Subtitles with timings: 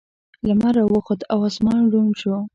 [0.47, 2.35] لمر راوخوت او اسمان روڼ شو.